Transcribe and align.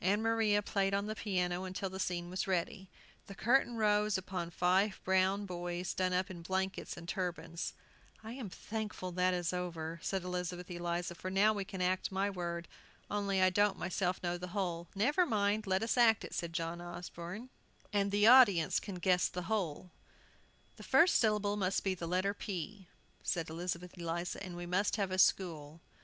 Ann 0.00 0.20
Maria 0.20 0.62
played 0.62 0.94
on 0.94 1.06
the 1.06 1.14
piano 1.14 1.70
till 1.70 1.90
the 1.90 2.00
scene 2.00 2.28
was 2.28 2.48
ready. 2.48 2.88
The 3.28 3.36
curtain 3.36 3.76
rose 3.76 4.18
upon 4.18 4.50
five 4.50 5.00
brown 5.04 5.46
boys 5.46 5.94
done 5.94 6.12
up 6.12 6.28
in 6.28 6.42
blankets 6.42 6.96
and 6.96 7.08
turbans. 7.08 7.72
"I 8.24 8.32
am 8.32 8.50
thankful 8.50 9.12
that 9.12 9.32
is 9.32 9.52
over," 9.52 10.00
said 10.02 10.24
Elizabeth 10.24 10.68
Eliza, 10.72 11.14
"for 11.14 11.30
now 11.30 11.52
we 11.52 11.64
can 11.64 11.80
act 11.80 12.10
my 12.10 12.28
word. 12.28 12.66
Only 13.08 13.40
I 13.40 13.48
don't 13.48 13.78
myself 13.78 14.20
know 14.24 14.36
the 14.36 14.48
whole." 14.48 14.88
"Never 14.96 15.24
mind, 15.24 15.68
let 15.68 15.84
us 15.84 15.96
act 15.96 16.24
it," 16.24 16.34
said 16.34 16.52
John 16.52 16.80
Osborne, 16.80 17.48
"and 17.92 18.10
the 18.10 18.26
audience 18.26 18.80
can 18.80 18.96
guess 18.96 19.28
the 19.28 19.42
whole." 19.42 19.92
"The 20.78 20.82
first 20.82 21.14
syllable 21.14 21.56
must 21.56 21.84
be 21.84 21.94
the 21.94 22.08
letter 22.08 22.34
P," 22.34 22.88
said 23.22 23.48
Elizabeth 23.48 23.96
Eliza, 23.96 24.42
"and 24.42 24.56
we 24.56 24.66
must 24.66 24.96
have 24.96 25.12
a 25.12 25.16
school." 25.18 25.80